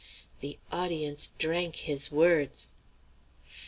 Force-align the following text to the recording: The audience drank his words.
The 0.39 0.57
audience 0.71 1.29
drank 1.37 1.75
his 1.75 2.11
words. 2.11 2.73